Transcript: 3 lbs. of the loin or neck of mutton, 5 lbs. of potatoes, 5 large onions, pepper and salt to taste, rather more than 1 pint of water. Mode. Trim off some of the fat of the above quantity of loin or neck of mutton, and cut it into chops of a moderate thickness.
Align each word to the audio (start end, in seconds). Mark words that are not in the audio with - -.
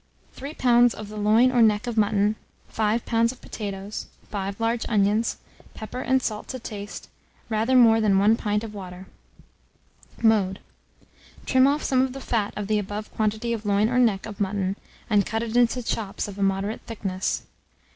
3 0.33 0.55
lbs. 0.55 0.95
of 0.95 1.09
the 1.09 1.15
loin 1.15 1.51
or 1.51 1.61
neck 1.61 1.85
of 1.85 1.95
mutton, 1.95 2.35
5 2.69 3.05
lbs. 3.05 3.31
of 3.31 3.39
potatoes, 3.39 4.07
5 4.31 4.59
large 4.59 4.83
onions, 4.89 5.37
pepper 5.75 6.01
and 6.01 6.23
salt 6.23 6.47
to 6.47 6.57
taste, 6.57 7.07
rather 7.49 7.75
more 7.75 8.01
than 8.01 8.17
1 8.17 8.35
pint 8.35 8.63
of 8.63 8.73
water. 8.73 9.05
Mode. 10.23 10.57
Trim 11.45 11.67
off 11.67 11.83
some 11.83 12.01
of 12.01 12.13
the 12.13 12.19
fat 12.19 12.51
of 12.57 12.65
the 12.65 12.79
above 12.79 13.13
quantity 13.13 13.53
of 13.53 13.63
loin 13.63 13.89
or 13.89 13.99
neck 13.99 14.25
of 14.25 14.39
mutton, 14.41 14.75
and 15.07 15.23
cut 15.23 15.43
it 15.43 15.55
into 15.55 15.83
chops 15.83 16.27
of 16.27 16.39
a 16.39 16.41
moderate 16.41 16.81
thickness. 16.87 17.43